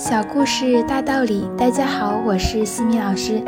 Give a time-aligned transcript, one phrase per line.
[0.00, 3.44] 小故事大道理，大家好，我是西米老师。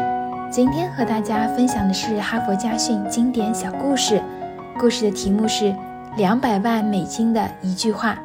[0.51, 4.23] 今天和大家分享的是哈佛家训经典小故事，
[4.79, 5.75] 故事的题目是
[6.15, 8.19] 两百万美金的一句话。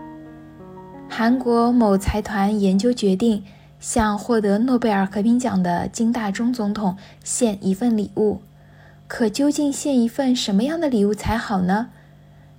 [1.08, 3.46] 韩国某财团研究决定
[3.80, 8.42] 向获得诺贝尔和平奖的金大中总统献一份礼物，
[9.08, 11.88] 可究竟献一份什么样的礼物才好呢？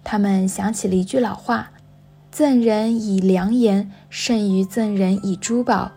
[0.03, 1.73] 他们想起了一句老话。
[2.31, 5.91] 赠人以良言，胜于赠人以珠宝。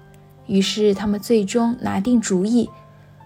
[0.48, 2.70] 于是，他们最终拿定主意，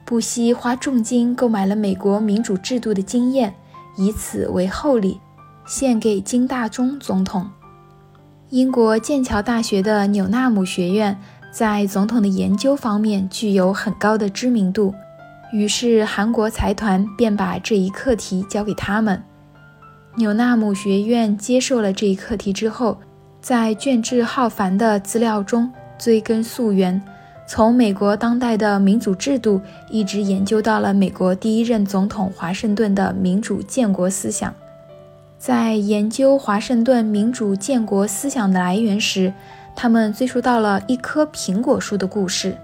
[0.05, 3.55] 不惜花重金购买了美国民主制度的经验，
[3.97, 5.19] 以此为厚礼，
[5.65, 7.49] 献给金大中总统。
[8.49, 11.17] 英国剑桥大学的纽纳姆学院
[11.51, 14.93] 在总统的研究方面具有很高的知名度，
[15.51, 19.23] 于是韩国财团便把这一课题交给他们。
[20.17, 22.97] 纽纳姆学院接受了这一课题之后，
[23.41, 27.01] 在卷帙浩繁的资料中追根溯源，
[27.45, 34.53] 从美国当代的民主制度一直研究到了美国第一任总统华盛顿的民主建国思想。
[35.37, 39.33] 在研究华盛顿民主建国思想的来源时，
[39.75, 42.55] 他们追溯到了一棵苹果树的故事。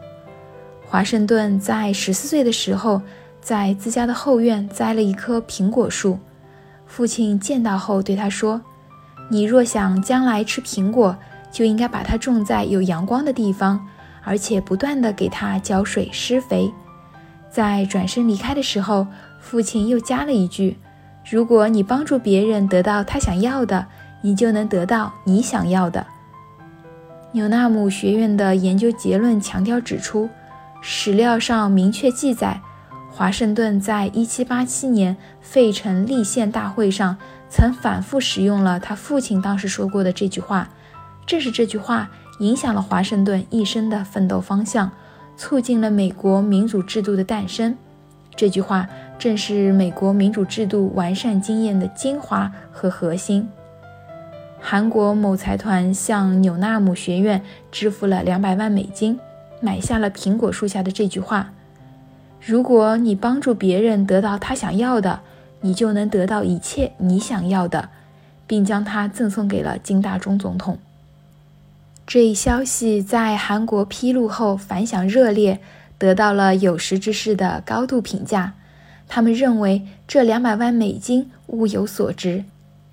[0.87, 3.01] 华盛顿在十四岁的时候，
[3.41, 6.17] 在自家的后院栽了一棵苹果树。
[6.91, 8.59] 父亲见到后对他说
[9.31, 11.15] ：“你若想将来吃苹果，
[11.49, 13.87] 就应该把它种在有阳光的地方，
[14.25, 16.69] 而且不断地给它浇水施肥。”
[17.49, 19.07] 在转身离开的时候，
[19.39, 20.77] 父亲又加了一句
[21.31, 23.87] ：“如果你帮助别人得到他想要的，
[24.21, 26.05] 你就能得到你想要的。”
[27.31, 30.29] 纽纳姆学院的研究结论强调指出，
[30.81, 32.59] 史料上明确记载。
[33.13, 37.17] 华盛顿在1787年费城立宪大会上
[37.49, 40.69] 曾反复使用了他父亲当时说过的这句话，
[41.27, 42.09] 正是这句话
[42.39, 44.89] 影响了华盛顿一生的奋斗方向，
[45.35, 47.75] 促进了美国民主制度的诞生。
[48.35, 48.87] 这句话
[49.19, 53.47] 正是美国民主制度完善经验的精华和核心。
[54.59, 57.41] 韩国某财团向纽纳姆学院
[57.71, 59.19] 支付了两百万美金，
[59.59, 61.51] 买下了苹果树下的这句话。
[62.43, 65.21] 如果你帮助别人得到他想要的，
[65.61, 67.89] 你就能得到一切你想要的，
[68.47, 70.79] 并将它赠送给了金大中总统。
[72.07, 75.59] 这一消息在韩国披露后反响热烈，
[75.99, 78.53] 得到了有识之士的高度评价。
[79.07, 82.43] 他们认为这两百万美金物有所值。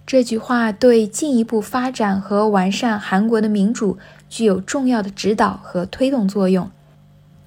[0.07, 3.97] 这句话对进一步发展和完善韩国的民主
[4.29, 6.71] 具有重要的指导和推动作用。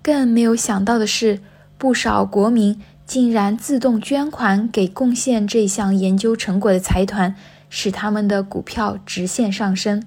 [0.02, 1.40] 更没有想到的是。
[1.82, 7.36] 不少国民竟然自动捐款给贡献这项研究成果的财团，
[7.72, 10.04] 使他们的股票直线上升。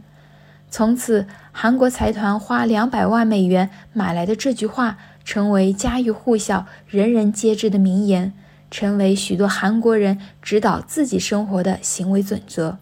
[0.70, 8.32] 从此，韩国财团花两百万美元买来的这句话，成为家喻户晓、人人皆知的名言，
[8.70, 12.78] 成为许多韩国人指导自己生活的行为准则。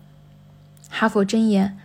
[0.90, 1.78] 哈佛箴言：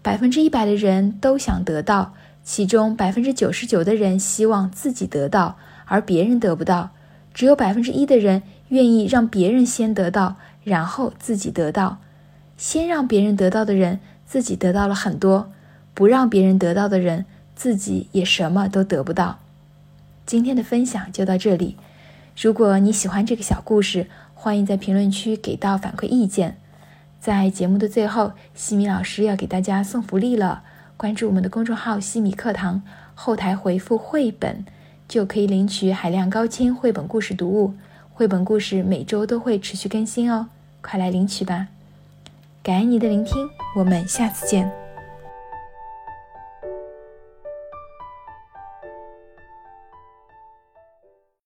[0.00, 5.58] 百分之一百的人都想得到，其中百分之九十九的人希望自己得到。
[5.86, 6.90] 而别人得不到，
[7.32, 11.98] 只有百分之一的人愿意让别人先得到，然后自己得到。
[12.56, 15.50] 先让别人得到的人，自己得到了很多；
[15.92, 17.24] 不让别人得到的人，
[17.56, 19.40] 自己也什么都得不到。
[20.24, 21.76] 今天的分享就到这里。
[22.40, 26.58] 如果你喜欢这个小故事，欢迎在评论区给到反馈意见。
[27.20, 30.62] 在节目的最后，西米老师要给大家送福利了。
[30.96, 32.82] 关注我们的公众号“西米课堂”，
[33.14, 34.64] 后台回复“绘本”。
[35.08, 37.74] 就可以领取海量高清绘本故事读物，
[38.12, 40.48] 绘本故事每周都会持续更新哦，
[40.80, 41.68] 快来领取吧！
[42.62, 44.83] 感恩你的聆听，我们下次见。